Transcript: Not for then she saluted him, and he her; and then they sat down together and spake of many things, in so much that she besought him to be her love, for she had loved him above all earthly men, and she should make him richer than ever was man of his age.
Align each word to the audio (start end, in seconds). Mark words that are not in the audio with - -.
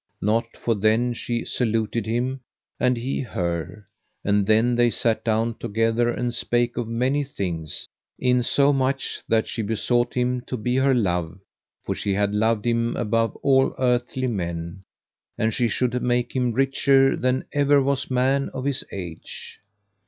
Not 0.19 0.57
for 0.57 0.73
then 0.73 1.13
she 1.13 1.45
saluted 1.45 2.07
him, 2.07 2.39
and 2.79 2.97
he 2.97 3.21
her; 3.21 3.85
and 4.25 4.47
then 4.47 4.73
they 4.73 4.89
sat 4.89 5.23
down 5.23 5.59
together 5.59 6.09
and 6.09 6.33
spake 6.33 6.75
of 6.75 6.87
many 6.87 7.23
things, 7.23 7.87
in 8.17 8.41
so 8.41 8.73
much 8.73 9.19
that 9.29 9.47
she 9.47 9.61
besought 9.61 10.15
him 10.15 10.41
to 10.47 10.57
be 10.57 10.77
her 10.77 10.95
love, 10.95 11.37
for 11.83 11.93
she 11.93 12.15
had 12.15 12.33
loved 12.33 12.65
him 12.65 12.95
above 12.95 13.35
all 13.43 13.75
earthly 13.77 14.25
men, 14.25 14.81
and 15.37 15.53
she 15.53 15.67
should 15.67 16.01
make 16.01 16.35
him 16.35 16.51
richer 16.51 17.15
than 17.15 17.45
ever 17.53 17.79
was 17.79 18.09
man 18.09 18.49
of 18.55 18.65
his 18.65 18.83
age. 18.91 19.59